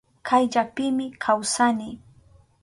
Kayllapimi 0.27 1.05
kawsani. 1.23 1.89